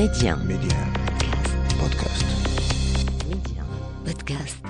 [0.00, 0.34] Média.
[0.36, 0.80] Média.
[1.76, 2.24] Podcast.
[3.28, 3.62] Média.
[4.06, 4.60] Podcast.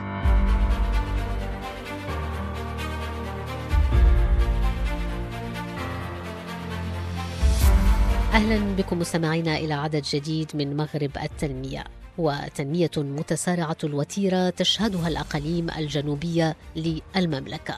[8.32, 11.84] أهلا بكم مستمعينا إلى عدد جديد من مغرب التنمية
[12.20, 17.76] وتنمية متسارعة الوتيرة تشهدها الأقاليم الجنوبية للمملكة.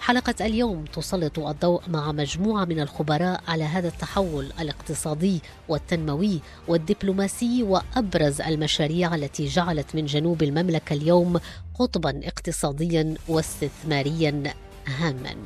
[0.00, 8.40] حلقة اليوم تسلط الضوء مع مجموعة من الخبراء على هذا التحول الاقتصادي والتنموي والدبلوماسي وأبرز
[8.40, 11.40] المشاريع التي جعلت من جنوب المملكة اليوم
[11.78, 14.42] قطبا اقتصاديا واستثماريا
[14.86, 15.36] هاما.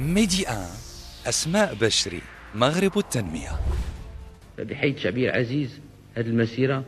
[0.00, 0.68] ميدي آن
[1.26, 2.22] أسماء بشري
[2.54, 3.60] مغرب التنمية
[4.58, 5.70] بحيث شعبي العزيز
[6.14, 6.84] هذه المسيرة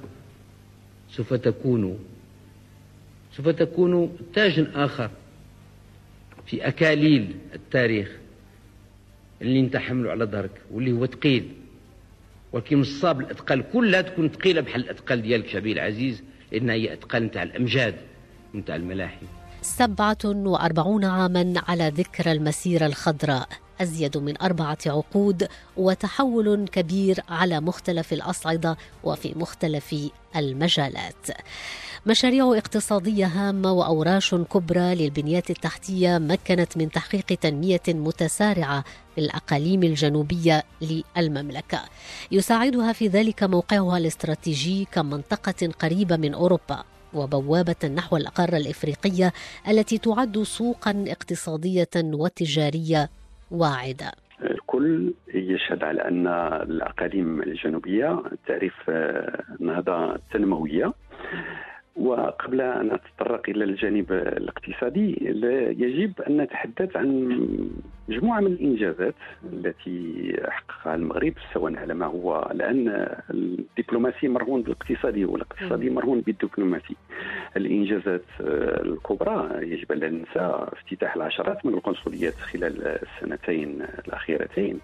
[1.17, 1.99] سوف تكون
[3.37, 5.11] سوف تكون تاج آخر
[6.47, 8.11] في أكاليل التاريخ
[9.43, 11.53] اللي انت حمله على ظهرك واللي هو ثقيل
[12.53, 16.23] ولكن الصاب الأثقال كلها تكون ثقيلة بحال الأثقال ديالك شعبي العزيز
[16.53, 17.95] لأنها هي أثقال نتاع الأمجاد
[18.55, 19.27] نتاع الملاحم.
[19.63, 23.49] سبعة وأربعون عاما على ذكرى المسيرة الخضراء.
[23.81, 29.95] أزيد من أربعة عقود وتحول كبير على مختلف الأصعدة وفي مختلف
[30.37, 31.27] المجالات.
[32.07, 40.65] مشاريع اقتصادية هامة وأوراش كبرى للبنيات التحتية مكنت من تحقيق تنمية متسارعة في الأقاليم الجنوبية
[41.17, 41.81] للمملكة.
[42.33, 49.33] يساعدها في ذلك موقعها الاستراتيجي كمنطقة قريبة من أوروبا وبوابة نحو القارة الإفريقية
[49.69, 53.11] التي تعد سوقا اقتصادية وتجارية
[53.51, 54.13] واعدة.
[54.43, 56.27] الكل يشهد على أن
[56.71, 58.91] الأقاليم الجنوبية تعرف
[59.61, 60.93] نهضة تنموية
[61.97, 65.17] وقبل أن نتطرق إلى الجانب الاقتصادي
[65.79, 67.39] يجب أن نتحدث عن
[68.09, 69.15] مجموعة من الإنجازات
[69.53, 76.97] التي حققها المغرب سواء على ما هو الآن الدبلوماسي مرهون بالاقتصادي والاقتصادي مرهون بالدبلوماسي.
[77.57, 84.79] الإنجازات الكبرى يجب أن لا ننسى افتتاح العشرات من القنصليات خلال السنتين الأخيرتين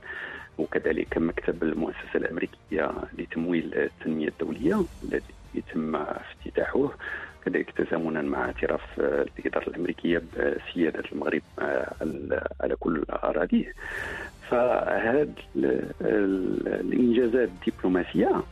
[0.58, 6.91] وكذلك مكتب المؤسسة الأمريكية لتمويل التنمية الدولية الذي يتم افتتاحه.
[7.44, 11.42] كذلك تزامنا مع اعتراف الإدارة الأمريكية بسيادة المغرب
[12.60, 13.72] على كل أراضيه
[14.50, 15.28] فهذه
[16.80, 18.42] الإنجازات الدبلوماسية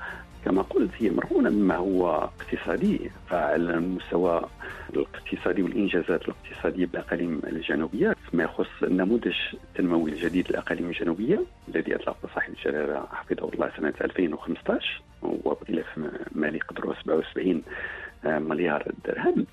[0.45, 2.11] كما قلت هي مرهونة مما هو
[2.41, 3.11] اقتصادي.
[3.31, 4.49] فعلى المستوى
[4.97, 12.53] الاقتصادي والإنجازات الاقتصادية بالأقاليم الجنوبية فيما يخص النموذج التنموي الجديد للأقاليم الجنوبية الذي أطلقه صاحب
[12.53, 15.87] الجلالة حفظه الله سنة 2015 وبغلاف
[16.33, 17.63] مالي قدره 77
[18.25, 19.47] مليار درهم.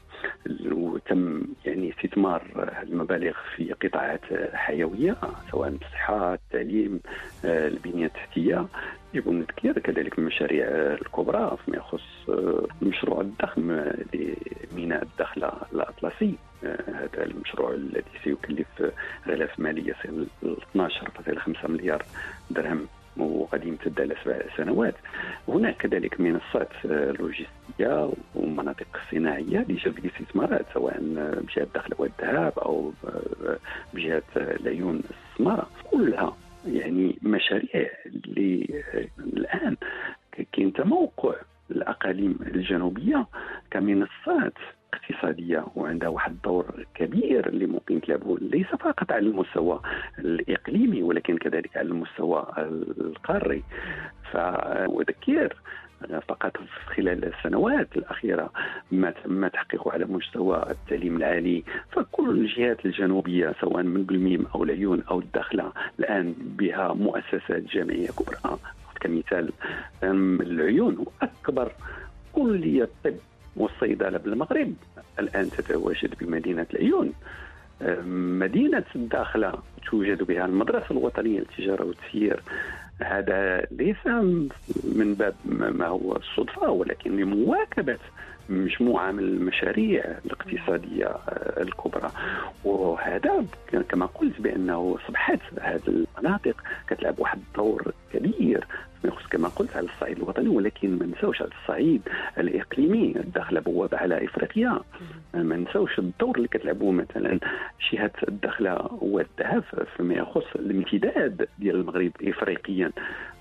[0.71, 2.43] وتم يعني استثمار
[2.83, 4.21] المبالغ في قطاعات
[4.53, 5.15] حيوية
[5.51, 6.99] سواء الصحه، التعليم،
[7.45, 8.65] البنية التحتية.
[9.13, 12.29] يجب التذكير كذلك من المشاريع الكبرى فيما يخص
[12.81, 16.35] المشروع الضخم لميناء الدخله الأطلسي.
[16.87, 18.91] هذا المشروع الذي سيكلف
[19.27, 20.27] غلاف مالي يصل
[20.75, 22.05] 12.5 مليار
[22.49, 22.87] درهم.
[23.17, 24.95] وغادي يمتد على سبع سنوات.
[25.47, 30.97] هناك كذلك منصات لوجستية ومناطق صناعية لجلب الاستثمارات سواء
[31.43, 32.93] بجهه الدخل والذهب أو
[33.93, 35.01] بجهه العيون
[35.33, 35.69] السمارة.
[35.91, 36.37] كلها
[36.67, 38.83] يعني مشاريع اللي
[39.19, 39.77] الآن
[40.53, 41.35] كاين تموقع
[41.71, 43.27] الأقاليم الجنوبية
[43.71, 44.53] كمنصات
[45.09, 49.81] اقتصاديه وعندها واحد الدور كبير اللي ممكن تلعبه ليس فقط على المستوى
[50.19, 52.45] الإقليمي ولكن كذلك على المستوى
[52.99, 53.63] القاري.
[54.31, 55.55] فأذكر
[56.27, 56.57] فقط
[56.95, 58.49] خلال السنوات الأخيرة
[58.91, 61.63] ما تم تحقيقه على مستوى التعليم العالي.
[61.91, 68.57] فكل الجهات الجنوبية سواء من بالميم أو العيون أو الداخلة الآن بها مؤسسات جامعية كبرى.
[69.01, 69.51] كمثال
[70.03, 71.71] العيون أكبر
[72.33, 73.13] كلية طب
[73.55, 74.73] والصيدله بالمغرب
[75.19, 77.13] الآن تتواجد بمدينة العيون.
[78.39, 79.53] مدينة الداخلة
[79.89, 82.41] توجد بها المدرسة الوطنية للتجارة والتسيير.
[83.01, 84.05] هذا ليس
[84.83, 87.97] من باب ما هو الصدفة ولكن لمواكبة
[88.49, 91.15] مجموعة من المشاريع الاقتصادية
[91.61, 92.11] الكبرى.
[92.63, 93.45] وهذا
[93.89, 95.81] كما قلت بأنه اصبحت هذه
[96.17, 96.55] المناطق
[96.89, 98.67] كتلعب واحد الدور كبير
[99.05, 102.01] يخص كما قلت على الصعيد الوطني ولكن ما نساوش على الصعيد
[102.37, 104.79] الإقليمي الداخله بوابه على إفريقيا.
[105.33, 107.39] ما نساوش الدور اللي كتلعبوا مثلا
[107.91, 109.63] جهة الداخله والذهب
[109.97, 112.91] فيما يخص الامتداد ديال المغرب افريقيا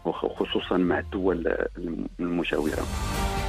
[0.04, 1.56] وخصوصا مع الدول
[2.20, 2.84] المجاورة.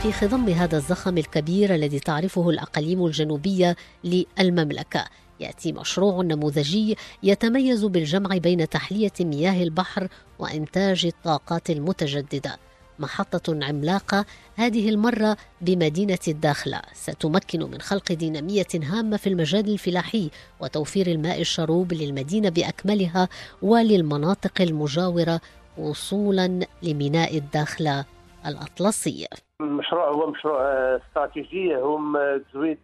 [0.05, 5.05] في خضم هذا الزخم الكبير الذي تعرفه الأقاليم الجنوبية للمملكة.
[5.39, 10.07] يأتي مشروع نموذجي يتميز بالجمع بين تحلية مياه البحر
[10.39, 12.57] وإنتاج الطاقات المتجددة.
[12.99, 14.25] محطة عملاقة
[14.55, 16.81] هذه المرة بمدينة الداخلة.
[16.93, 20.29] ستمكن من خلق دينامية هامة في المجال الفلاحي
[20.59, 23.29] وتوفير الماء الشروب للمدينة بأكملها
[23.61, 25.41] وللمناطق المجاورة
[25.77, 28.05] وصولا لميناء الداخلة
[28.45, 29.27] الأطلسي
[29.61, 30.61] المشروع هو مشروع
[30.95, 32.79] استراتيجي هم تزويد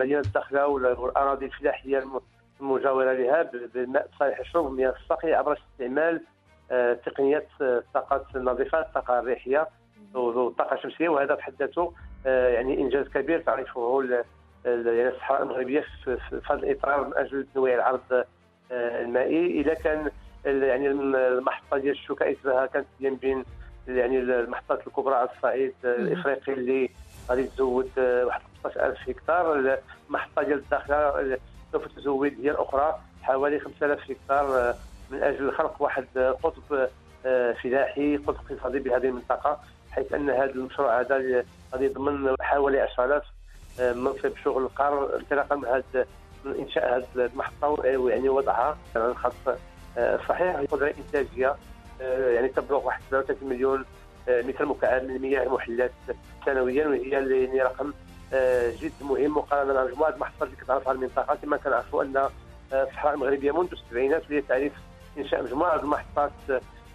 [0.00, 2.04] مدينة الداخلة والأراضي الفلاحية
[2.60, 3.42] المجاورة لها
[3.74, 6.22] بالماء صالح الشرب والمياه الساقية عبر استعمال
[6.70, 9.68] آه، تقنيات الطاقات النظيفة الطاقة الريحية
[10.14, 11.92] والطاقة الشمسية وهذا بحد ذاته
[12.26, 14.04] آه، يعني إنجاز كبير تعرفه
[14.64, 16.18] يعني الصحراء المغربية في
[16.50, 18.24] هذا الإطار من أجل تنويع العرض
[18.72, 20.10] آه، المائي إذا كان
[20.44, 23.44] يعني المحطة ديال الشوكة اسمها كانت بين
[23.96, 26.90] يعني المحطات الكبرى على الصعيد الإفريقي اللي
[27.30, 29.78] غادي تزود واحد 15000 هكتار.
[30.08, 31.38] المحطة ديال الداخله
[31.72, 34.74] سوف تزود هي الاخرى حوالي 5000 هكتار
[35.10, 36.88] من أجل خلق واحد قطب
[37.26, 39.60] آه، فلاحي قطب اقتصادي بهذه المنطقة
[39.90, 43.22] حيث أن هذا المشروع هذا غادي يضمن حوالي 10000
[43.80, 46.06] آه، منصب شغل القار انطلاقا من هذا
[46.44, 49.58] من إنشاء هذه المحطة ويعني وضعها على الخط
[49.98, 51.56] آه، صحيح القدره الانتاجيه
[52.34, 53.84] يعني تبلغ واحد 33 مليون
[54.28, 55.92] متر مكعب من المياه المحلات
[56.46, 57.92] سنويا وهي يعني رقم
[58.82, 62.28] جد مهم مقارنة مع مجموعه المحطات اللي كتعرف على المنطقة كما كنعرفوا أن
[62.72, 64.72] الصحراء المغربية منذ السبعينات وهي تعرف
[65.18, 66.30] إنشاء مجموعة المحطات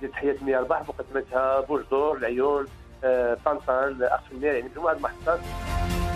[0.02, 2.66] لتحية مياه البحر مقدمتها بوجدور العيون
[3.04, 5.40] آه، طنطان النير يعني مجموعة المحطات.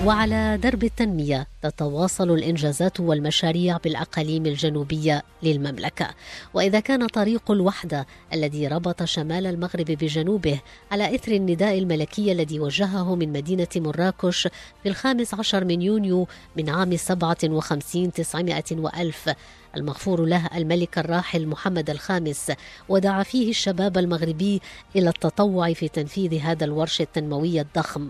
[0.06, 6.08] وعلى درب التنمية تتواصل الإنجازات والمشاريع بالأقاليم الجنوبية للمملكة.
[6.54, 10.60] وإذا كان طريق الوحدة الذي ربط شمال المغرب بجنوبه
[10.92, 14.48] على إثر النداء الملكي الذي وجهه من مدينة مراكش
[14.84, 16.28] في الخامس عشر من يونيو
[16.58, 19.30] من عام سبعة وخمسين تسعمائة وألف
[19.76, 22.52] المغفور له الملك الراحل محمد الخامس.
[22.90, 24.62] ودعا فيه الشباب المغربي
[24.96, 28.10] إلى التطوع في تنفيذ هذا الورش التنموي الضخم.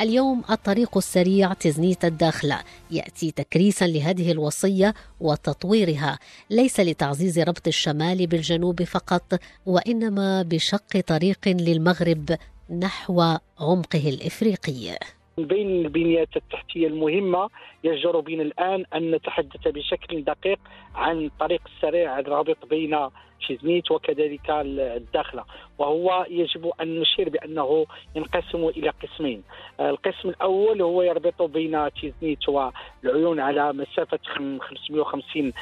[0.00, 2.60] اليوم الطريق السريع تزنيت الداخله
[2.94, 6.18] يأتي تكريسا لهذه الوصية وتطويرها
[6.50, 12.36] ليس لتعزيز ربط الشمال بالجنوب فقط وإنما بشق طريق للمغرب
[12.70, 13.22] نحو
[13.58, 14.98] عمقه الإفريقي.
[15.38, 17.50] من بين البنيات التحتية المهمة
[17.84, 20.58] يجدر بنا الآن أن نتحدث بشكل دقيق
[20.94, 22.98] عن الطريق السريع الرابط بين
[23.40, 25.44] تيزنيت وكذلك الداخلة
[25.78, 27.86] وهو يجب أن نشير بأنه
[28.16, 29.42] ينقسم إلى قسمين.
[29.80, 35.52] القسم الأول هو يربط بين تيزنيت والعيون على مسافة 550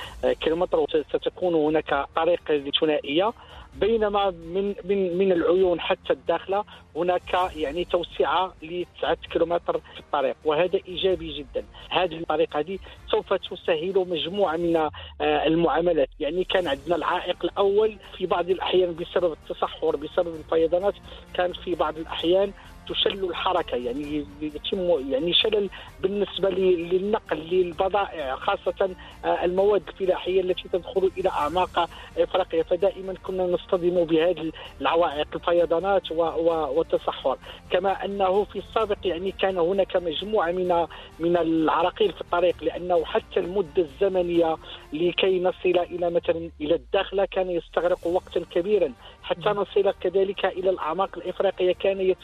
[0.41, 3.33] كيلومتر وستكون هناك طريق ثنائيه
[3.81, 6.65] بينما من من من العيون حتى الداخلة
[6.97, 11.65] هناك يعني توسعة ل 9 كيلومتر في الطريق وهذا إيجابي جدا.
[11.91, 12.79] هذه الطريقة هذه
[13.11, 14.91] سوف تسهل مجموعة من آه،
[15.21, 16.09] المعاملات.
[16.21, 20.95] يعني كان عندنا العائق الأول في بعض الأحيان بسبب التصحر بسبب الفيضانات
[21.35, 22.53] كان في بعض الأحيان
[22.89, 25.71] تشل الحركة يعني يتم يعني شلل
[26.01, 28.91] بالنسبة للنقل للبضائع خاصة
[29.25, 31.89] آه، المواد الفلاحية التي تدخل إلى أعماق
[32.19, 32.63] إفريقيا.
[32.63, 37.39] فدائما كنا نصطدم بهذه العوائق الفيضانات والتصحر.
[37.71, 40.87] كما أنه في السابق يعني كان هناك مجموعة من
[41.19, 44.57] من العراقيل في الطريق لأنه حتى المدة الزمنية
[44.93, 48.93] لكي نصل إلى مثلا إلى الداخله كان يستغرق وقتا كبيرا.
[49.23, 52.15] حتى نصل كذلك إلى الأعماق الإفريقية كان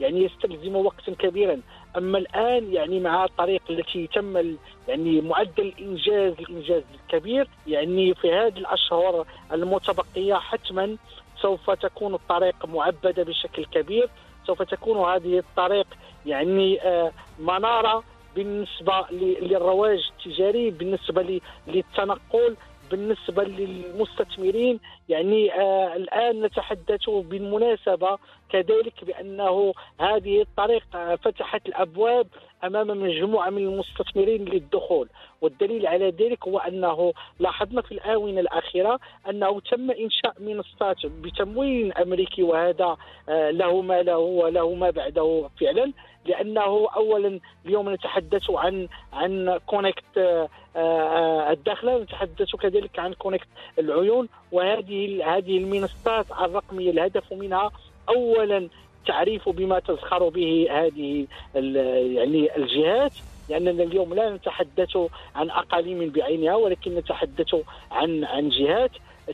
[0.00, 1.60] يعني يستلزم وقتا كبيرا.
[1.96, 4.56] أما الآن يعني مع الطريق التي تم
[4.88, 10.96] يعني معدل الإنجاز الإنجاز الكبير يعني في هذه الأشهر المتبقية حتما
[11.42, 14.08] سوف تكون الطريق معبدة بشكل كبير.
[14.46, 15.86] سوف تكون هذه الطريق
[16.26, 18.04] يعني آه، منارة
[18.36, 22.56] بالنسبة للرواج التجاري بالنسبة للتنقل.
[22.90, 28.18] بالنسبة للمستثمرين يعني آه الآن نتحدث بالمناسبة
[28.50, 30.84] كذلك بأنه هذه الطريق
[31.22, 32.26] فتحت الأبواب
[32.64, 35.08] أمام مجموعة من المستثمرين للدخول.
[35.40, 42.42] والدليل على ذلك هو أنه لاحظنا في الآونة الأخيرة أنه تم إنشاء منصات بتمويل أمريكي
[42.42, 42.96] وهذا
[43.28, 45.92] آه، له ما له وله ما بعده فعلا.
[46.26, 53.48] لأنه اولا اليوم نتحدث عن عن كونكت آه، آه، الداخله نتحدث كذلك عن كونكت
[53.78, 57.70] العيون وهذه هذه المنصات الرقمية الهدف منها
[58.08, 58.68] اولا
[59.06, 63.12] تعريف بما تزخر به هذه يعني الجهات
[63.48, 64.96] لأننا اليوم لا نتحدث
[65.34, 67.54] عن أقاليم بعينها ولكن نتحدث
[67.90, 68.90] عن عن جهات.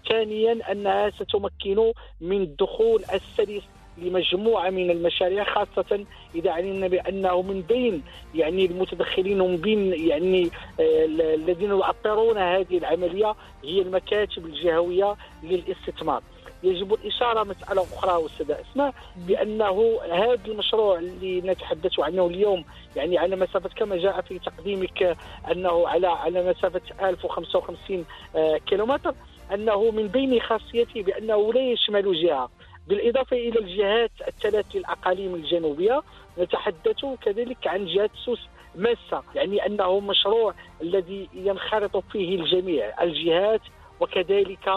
[0.09, 3.64] ثانيا أنها ستمكن من الدخول السلس
[3.99, 8.03] لمجموعة من المشاريع خاصة إذا علمنا بأنه من بين
[8.35, 10.50] يعني المتدخلين ومن بين يعني
[10.81, 13.35] آه، الذين يعطرون هذه العملية
[13.65, 16.23] هي المكاتب الجهوية للاستثمار.
[16.62, 22.65] يجب الإشارة مسألة أخرى أستاذ أسماء بأنه هذا المشروع اللي نتحدث عنه اليوم
[22.97, 25.17] يعني على مسافة كما جاء في تقديمك
[25.53, 28.05] أنه على على مسافة 1055
[28.37, 29.15] آه، كيلومتر
[29.55, 32.50] أنه من بين خاصيته بأنه لا يشمل جهة.
[32.87, 36.02] بالإضافة إلى الجهات الثلاث للاقاليم الجنوبية
[36.38, 43.61] نتحدث كذلك عن جهة سوس ماسه يعني أنه مشروع الذي ينخرط فيه الجميع الجهات
[44.00, 44.69] وكذلك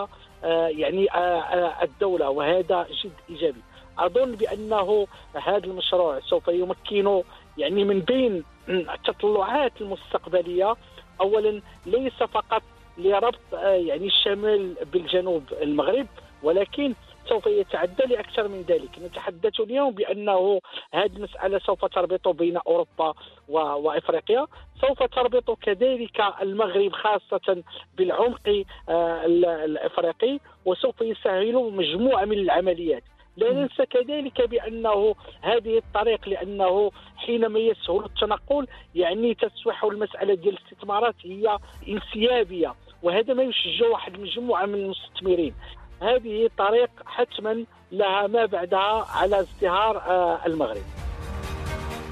[0.44, 3.62] آه، يعني آه، آه، الدولة وهذا جد إيجابي.
[3.98, 7.22] أظن بأنه هذا المشروع سوف يمكن
[7.58, 10.76] يعني من بين التطلعات المستقبلية
[11.22, 12.64] اولا ليس فقط
[12.98, 16.08] لربط يعني الشمال بالجنوب المغرب
[16.44, 16.94] ولكن
[17.28, 19.00] سوف يتعدى لأكثر من ذلك.
[19.00, 20.60] نتحدث اليوم بأنه
[20.94, 23.14] هذه المسألة سوف تربط بين أوروبا
[23.50, 24.48] وإفريقيا.
[24.82, 27.64] سوف تربط كذلك المغرب خاصة
[27.98, 29.26] بالعمق آه،
[29.66, 33.04] الإفريقي وسوف يسهل مجموعة من العمليات.
[33.40, 41.16] لا ننسى كذلك بأنه هذه الطريق لأنه حينما يسهل التنقل يعني تصبح المسألة ديال الاستثمارات
[41.24, 41.58] هي
[41.88, 45.54] انسيابية وهذا ما يشجع واحد المجموعة من المستثمرين.
[46.02, 50.84] هذه طريق حتما لها ما بعدها على ازدهار آه، المغرب.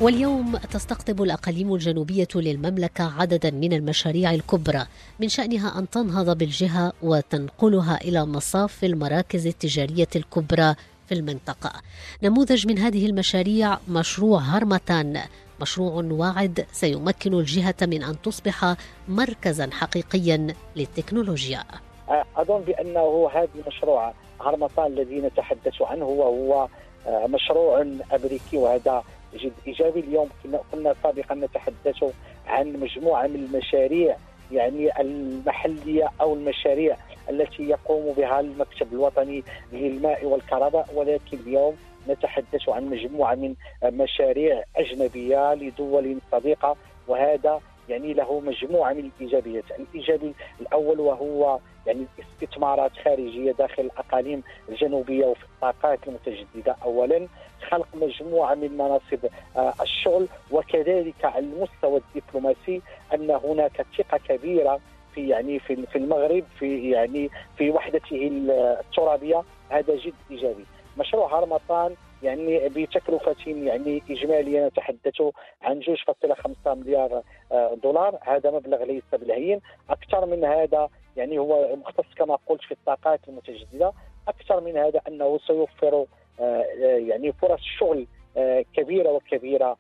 [0.02, 4.86] واليوم تستقطب الأقاليم الجنوبية للمملكة عددا من المشاريع الكبرى
[5.20, 10.76] من شأنها أن تنهض بالجهة وتنقلها إلى مصاف المراكز التجارية الكبرى
[11.08, 11.72] في المنطقة.
[12.24, 15.22] نموذج من هذه المشاريع مشروع هرمتان.
[15.62, 18.76] مشروع واعد سيمكن الجهة من أن تصبح
[19.08, 21.64] مركزا حقيقيا للتكنولوجيا.
[22.38, 26.68] أظن بأنه هذا المشروع هرمطان الذي نتحدث عنه وهو
[27.08, 27.82] آه، مشروع
[28.14, 30.00] أمريكي وهذا جد إيجابي.
[30.00, 30.30] اليوم
[30.72, 32.04] كنا سابقا نتحدث
[32.48, 34.18] عن مجموعة من المشاريع
[34.52, 36.98] يعني المحلية أو المشاريع
[37.30, 40.88] التي يقوم بها المكتب الوطني للماء والكهرباء.
[40.96, 41.76] ولكن اليوم
[42.10, 46.76] نتحدث عن مجموعة من مشاريع أجنبية لدول صديقة
[47.08, 55.26] وهذا يعني له مجموعة من الإيجابيات، الإيجابي الأول وهو يعني استثمارات خارجية داخل الأقاليم الجنوبية
[55.26, 56.76] وفي الطاقات المتجددة.
[56.84, 57.28] اولا
[57.70, 59.26] خلق مجموعة من مناصب
[59.58, 62.82] آه، الشغل وكذلك على المستوى الدبلوماسي
[63.14, 64.80] أن هناك ثقة كبيرة
[65.16, 69.44] في يعني في في المغرب في يعني في وحدته الترابية.
[69.70, 70.66] هذا جد إيجابي.
[70.98, 75.22] مشروع هرمطان يعني بتكلفة يعني إجمالية نتحدث
[75.62, 77.22] عن 2.5 مليار
[77.52, 78.18] آه، دولار.
[78.22, 79.62] هذا مبلغ ليس بالهين.
[79.90, 83.94] أكثر من هذا يعني هو مختص كما قلت في الطاقات المتجددة.
[84.28, 86.06] أكثر من هذا أنه سيوفر آه،
[86.40, 88.08] آه، يعني فرص شغل
[88.74, 89.78] كبيرة وكبيرة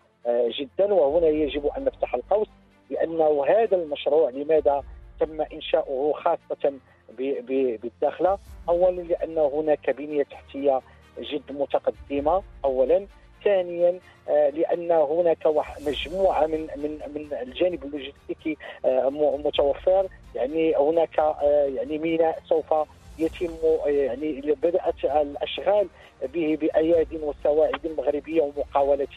[0.59, 0.93] جدا.
[0.93, 2.47] وهنا يجب أن نفتح القوس
[2.89, 4.83] لأنه هذا المشروع لماذا
[5.19, 6.73] تم إنشاؤه خاصة
[7.17, 8.37] بالداخلة
[8.69, 10.81] أولا لأن هناك بنية تحتية
[11.19, 13.07] جد متقدمة اولا.
[13.43, 15.47] ثانيا آه، لأن هناك
[15.87, 19.09] مجموعة من من من الجانب اللوجستيكي آه،
[19.45, 20.07] متوفر.
[20.35, 22.73] يعني هناك آه، يعني ميناء سوف
[23.19, 23.53] يتم
[23.85, 25.87] يعني بدات الأشغال
[26.33, 29.07] به بايادي وسواعد مغربية ومقاوله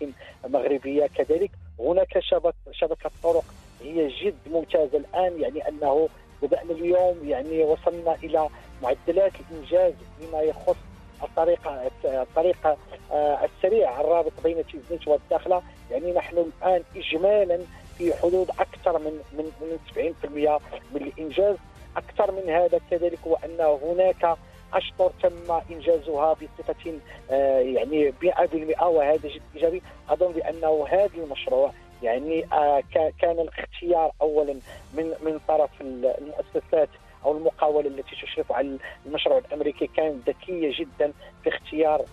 [0.49, 1.51] مغربية كذلك.
[1.81, 3.45] هناك شبكه شبكة طرق
[3.83, 6.09] هي جد ممتازة الآن يعني أنه
[6.43, 8.49] بدأنا اليوم يعني وصلنا إلى
[8.83, 10.77] معدلات الإنجاز فيما يخص
[11.23, 12.77] الطريقة الطريقة
[13.13, 15.63] آه، السريع الرابط بين تيزنيت والداخلة.
[15.91, 17.59] يعني نحن الآن اجمالا
[17.99, 19.79] في حدود أكثر من من من
[20.25, 20.61] 70%
[20.95, 21.57] من الإنجاز.
[21.97, 24.37] أكثر من هذا كذلك هو ان هناك
[24.73, 26.99] أشطر تم إنجازها بصفة
[27.31, 29.83] آه، يعني 100% وهذا جد إيجابي.
[30.09, 31.73] أظن بأنه هذا المشروع
[32.03, 32.83] يعني آه،
[33.21, 34.53] كان الاختيار اولا
[34.95, 36.89] من من طرف المؤسسات
[37.25, 41.13] أو المقاولة التي تشرف على المشروع الأمريكي كانت ذكية جدا
[41.43, 42.05] في اختيار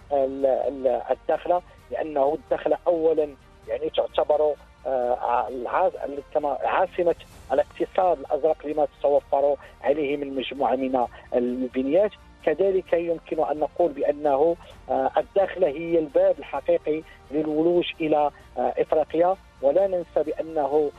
[1.12, 1.62] الداخله
[1.92, 3.30] لأنه الداخله اولا
[3.68, 4.56] يعني تعتبر
[4.88, 5.48] آه،
[6.64, 7.16] عاصمة
[7.52, 12.12] الاقتصاد الأزرق لما تتوفر عليه من مجموعة من البنيات.
[12.46, 14.56] كذلك يمكن أن نقول بأنه
[14.90, 19.36] آه، الداخله هي الباب الحقيقي للولوج إلى آه، إفريقيا.
[19.62, 20.92] ولا ننسى بأنه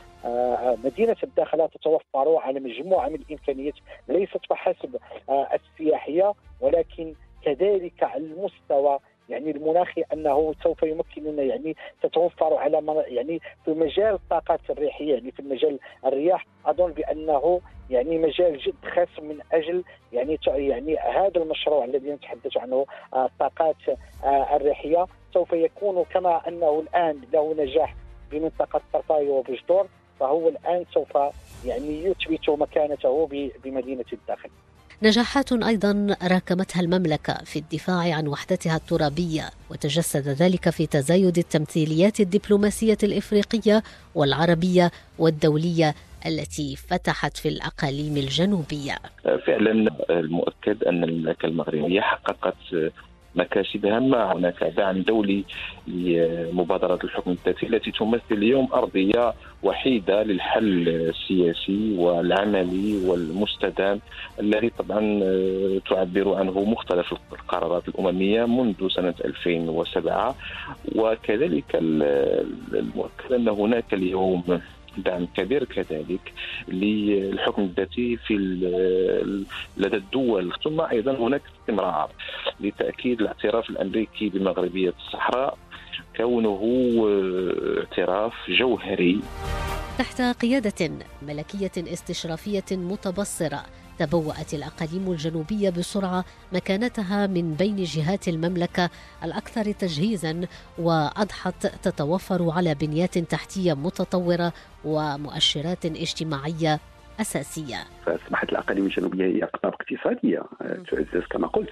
[0.83, 3.73] مدينة الداخلة تتوفر على مجموعة من الإمكانيات
[4.07, 4.95] ليست فحسب
[5.29, 7.13] آه، السياحية ولكن
[7.45, 8.99] كذلك على المستوى
[9.29, 15.41] يعني المناخي أنه سوف يمكننا يعني تتوفر على يعني في مجال الطاقات الريحية يعني في
[15.41, 19.83] مجال الرياح أظن بأنه يعني مجال جد خاص من أجل
[20.13, 23.75] يعني يعني هذا المشروع الذي نتحدث عنه آه، الطاقات
[24.23, 27.95] الريحية سوف يكون كما أنه الآن له نجاح
[28.31, 29.87] بمنطقة طرطاي وبجدور.
[30.19, 31.17] فهو الآن سوف
[31.65, 33.29] يعني يثبت مكانته
[33.63, 34.49] بمدينة الداخل
[35.03, 42.97] نجاحات أيضا راكمتها المملكة في الدفاع عن وحدتها الترابية وتجسد ذلك في تزايد التمثيليات الدبلوماسية
[43.03, 43.83] الإفريقية
[44.15, 45.95] والعربية والدولية
[46.25, 48.95] التي فتحت في الأقاليم الجنوبية.
[49.23, 49.71] فعلا
[50.09, 52.55] المؤكد أن المملكة المغربية حققت
[53.39, 54.33] مكاسب هامة.
[54.33, 55.43] هناك دعم دولي
[55.87, 63.99] لمبادرة الحكم الذاتي التي تمثل اليوم أرضية وحيدة للحل السياسي والعملي والمستدام
[64.39, 65.01] الذي طبعا
[65.89, 70.35] تعبر عنه مختلف القرارات الأممية منذ سنة 2007
[70.95, 71.75] وكذلك
[72.73, 74.43] المؤكد أن هناك اليوم
[75.01, 76.33] دعم كبير كذلك
[76.67, 78.33] للحكم الذاتي في
[79.77, 80.53] لدى الدول.
[80.63, 82.09] ثم أيضا هناك استمرار
[82.59, 85.57] لتأكيد الاعتراف الأمريكي بمغربية الصحراء
[86.17, 86.61] كونه
[87.77, 89.19] اعتراف جوهري.
[89.97, 90.91] تحت قيادة
[91.21, 93.65] ملكية استشرافية متبصرة
[93.99, 98.89] تبوأت الأقاليم الجنوبية بسرعة مكانتها من بين جهات المملكة
[99.23, 100.41] الأكثر تجهيزا
[100.77, 104.53] وأضحت تتوفر على بنيات تحتية متطورة
[104.85, 106.79] ومؤشرات اجتماعية
[107.21, 107.77] أساسية.
[108.05, 110.43] فأصبحت الأقاليم الجنوبية هي أقطاب اقتصادية
[110.91, 111.69] تعزز كما قلت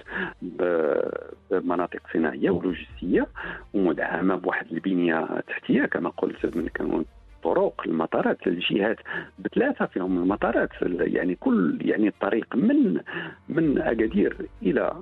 [1.50, 3.26] بمناطق صناعية ولوجستية
[3.74, 7.02] ومدعمة بواحد البنية تحتية كما قلت من كانوا
[7.38, 8.98] الطرق المطارات الجهات
[9.38, 13.00] بثلاثة فيهم المطارات يعني كل يعني الطريق من
[13.48, 14.92] من أكادير إلى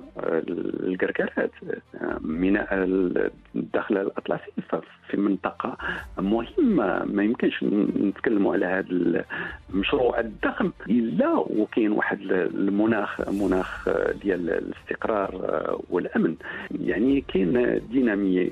[0.87, 1.51] الكركرات
[2.21, 2.67] ميناء
[3.55, 4.51] الداخله الأطلسي
[5.07, 5.77] في منطقة
[6.19, 7.05] مهمة.
[7.05, 8.85] ما يمكنش نتكلموا على هذا
[9.69, 10.71] المشروع الضخم.
[10.89, 13.89] إلا وكاين واحد المناخ مناخ
[14.23, 15.31] ديال الاستقرار
[15.89, 16.35] والأمن.
[16.71, 18.49] يعني كاين دينامية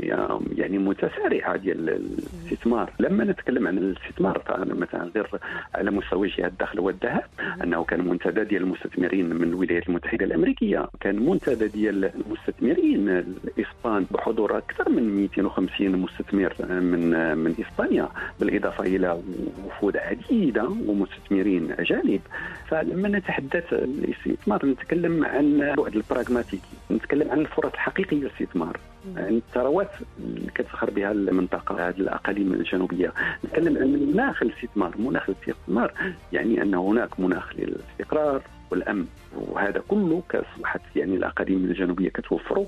[0.56, 2.92] يعني متسارعة ديال الاستثمار.
[3.00, 5.28] لما نتكلم عن الاستثمار مثلا غير
[5.76, 7.24] على مستوى جهة الدخل والذهب
[7.64, 10.88] أنه كان منتدى ديال المستثمرين من الولايات المتحدة الأمريكية.
[11.00, 19.22] كان منتدى ديال المستثمرين الإسبان بحضور أكثر من 250 مستثمر من من إسبانيا بالإضافة إلى
[19.68, 22.22] وفود عديدة ومستثمرين أجانب.
[22.68, 26.62] فلما نتحدث الاستثمار نتكلم عن البعد البراغماتيكي
[26.92, 28.78] نتكلم عن الفرص الحقيقية للاستثمار.
[29.16, 33.14] يعني الثروات اللي كتفخر بها المنطقة هذه الأقاليم الجنوبية.
[33.46, 35.94] نتكلم عن مناخ الاستثمار مناخ الاستثمار
[36.34, 38.42] يعني أن هناك مناخ للاستقرار
[38.72, 39.06] والأمن.
[39.36, 42.66] وهذا كله كأصبحت يعني الأقاليم الجنوبية كتوفروا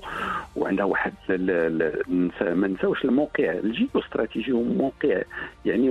[0.56, 1.12] وعندها واحد
[2.40, 5.22] ما نساوش الموقع الجيو استراتيجي وموقع
[5.64, 5.88] يعني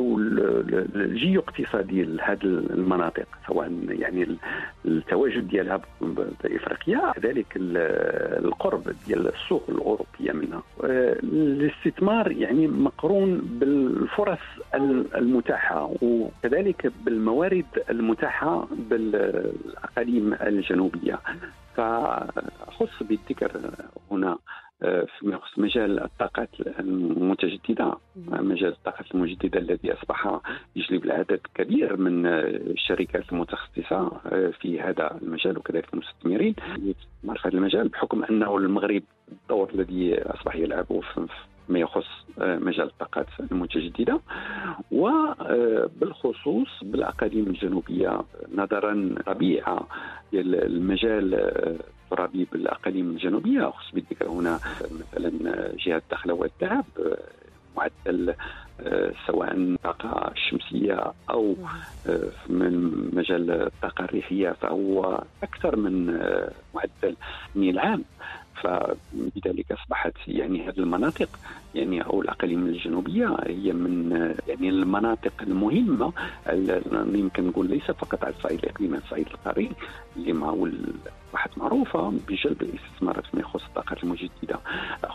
[0.96, 4.38] الجيو اقتصادي لهذه المناطق سواء يعني
[4.86, 10.64] التواجد ديالها بإفريقيا كذلك القرب ديال السوق الأوروبية منها.
[11.24, 14.40] الاستثمار يعني مقرون بالفرص
[15.16, 20.67] المتاحة وكذلك بالموارد المتاحة بالأقاليم الجنوبية.
[21.76, 23.52] فخص بالذكر
[24.12, 24.38] هنا
[25.20, 26.50] فيما يخص مجال الطاقات
[26.80, 27.94] المتجددة
[28.28, 30.40] مجال الطاقات المتجدده الذي أصبح
[30.76, 34.10] يجلب العدد كبير من الشركات المتخصصة
[34.62, 36.54] في هذا المجال وكذلك المستثمرين.
[36.54, 36.94] في
[37.46, 41.28] هذا المجال بحكم أنه المغرب الدور الذي أصبح يلعبه في
[41.70, 44.20] ما يخص مجال الطاقات المتجددة
[44.92, 48.20] وبالخصوص بالأقاليم الجنوبية
[48.56, 49.88] نظرا طبيعه
[50.32, 51.34] ديال المجال
[52.12, 53.66] الترابي بالأقاليم الجنوبية.
[53.70, 54.60] خص بالذكر هنا
[55.14, 55.32] مثلا
[55.86, 56.86] جهة الدخله والذهب
[57.78, 58.34] معدل
[59.28, 61.56] سواء الطاقة الشمسية أو
[62.50, 66.06] من مجال الطاقة الريحية فهو أكثر من
[66.76, 67.16] معدل
[67.70, 68.04] العام
[68.64, 71.30] فبذلك أصبحت يعني هذه المناطق
[71.76, 74.12] يعني أو الأقاليم الجنوبية هي من
[74.48, 76.14] يعني المناطق المهمة
[77.16, 79.72] يمكن نقول ليس فقط على الصعيد الإقليمي على الصعيد القاري
[80.18, 80.68] اللي هو
[81.28, 84.60] اصبحت معروفة بجلب الاستثمارات فيما يخص الطاقات المجددة.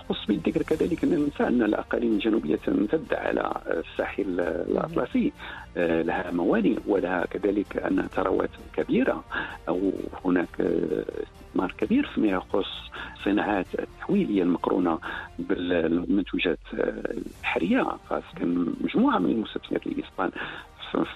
[0.08, 5.32] خص بالذكر كذلك أن ننسى أن الأقاليم الجنوبية تمتد على الساحل الأطلسي.
[5.76, 9.24] لها موانئ ولها كذلك انها ثروات كبيرة.
[9.68, 9.92] أو
[10.24, 12.68] هناك استثمار كبير فيما يخص
[13.16, 14.98] الصناعات التحويلية المقرونة
[15.38, 17.86] بالمنتوجات البحريه
[18.36, 20.30] كان مجموعة من المستثمرين الاسبان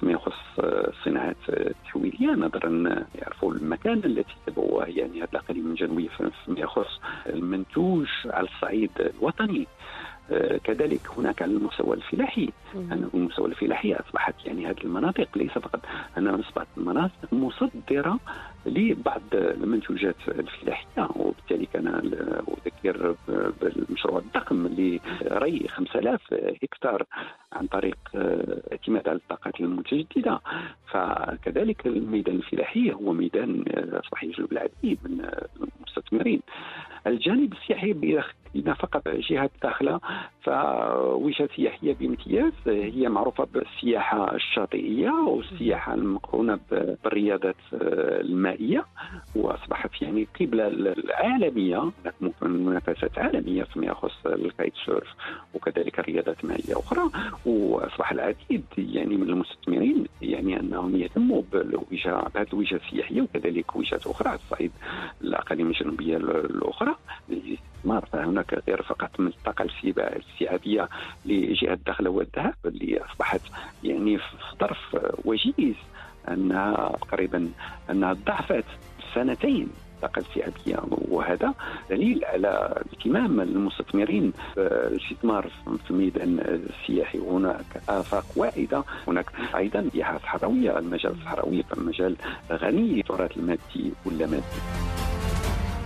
[0.00, 7.00] فيما يخص الصناعات التحويليه نظرا يعرفوا المكان التي تبوها يعني هذه الاقاليم الجنوبيه فيما يخص
[7.26, 9.66] المنتوج على الصعيد الوطني.
[10.64, 12.48] كذلك هناك على المستوى الفلاحي.
[12.74, 15.80] أن المستوى الفلاحي أصبحت يعني هذه المناطق ليس فقط
[16.18, 18.18] أنها أصبحت مناطق مصدرة
[18.66, 21.08] لبعض المنتوجات الفلاحية.
[21.16, 21.86] وبالتالي كان
[22.66, 23.14] أذكر
[23.60, 26.20] بالمشروع الضخم لري 5000
[26.62, 27.04] هكتار.
[27.56, 30.40] عن طريق الاعتماد على الطاقات المتجددة.
[30.90, 33.64] فكذلك الميدان الفلاحي هو ميدان
[34.04, 35.30] اصبح يجلب العديد من
[35.80, 36.40] المستثمرين.
[37.06, 37.96] الجانب السياحي
[38.54, 40.00] إذا فقط جهة داخلة
[40.42, 48.84] فوجهة سياحية بامتياز هي معروفة بالسياحة الشاطئية والسياحة المقرونة بالرياضات المائية.
[49.36, 55.08] وأصبحت يعني قبلة العالمية هناك منافسات عالمية فيما يخص ال kitesurf
[55.54, 57.10] وكذلك رياضات مائية أخرى.
[57.46, 64.28] وأصبح العديد يعني من المستثمرين يعني أنهم يهتموا بالوجهة بهذه الوجهة السياحية وكذلك وجهات أخرى
[64.28, 64.72] على الصعيد
[65.20, 66.94] الأقاليم الجنوبية الأخرى.
[67.30, 70.88] الاستثمار فهناك غير فقط من الطاقه الاستيعابيه
[71.24, 73.40] لجهة الدخل والذهب اللي أصبحت
[73.84, 74.24] يعني في
[74.60, 75.74] ظرف وجيز
[76.28, 77.50] أنها تقريبا
[77.90, 78.64] أنها ضعفت
[79.14, 79.68] سنتين.
[79.96, 81.54] الطاقه الاستيعابيه وهذا
[81.90, 85.50] دليل على اهتمام المستثمرين بالاستثمار
[85.84, 87.18] في الميدان السياحي.
[87.18, 92.16] وهناك آفاق واعدة هناك أيضا سياحه صحراويه المجال الصحراوي فمجال
[92.52, 94.42] غني بالتراث المادي واللامادي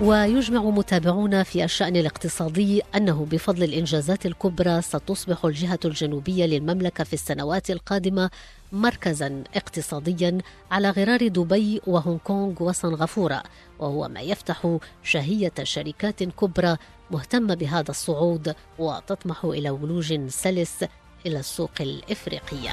[0.00, 7.70] ويجمع متابعون في الشأن الاقتصادي أنه بفضل الإنجازات الكبرى ستصبح الجهة الجنوبية للمملكة في السنوات
[7.70, 8.30] القادمة
[8.72, 10.38] مركزا اقتصاديا
[10.70, 13.42] على غرار دبي وهونغ كونغ وسنغافورة
[13.78, 16.76] وهو ما يفتح شهية شركات كبرى
[17.10, 20.84] مهتمة بهذا الصعود وتطمح إلى ولوج سلس
[21.26, 22.70] إلى السوق الإفريقية.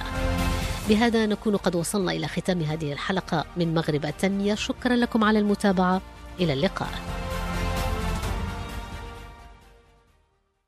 [0.89, 4.55] بهذا نكون قد وصلنا إلى ختام هذه الحلقة من مغرب التنمية.
[4.55, 6.01] شكرا لكم على المتابعة.
[6.39, 6.89] إلى اللقاء.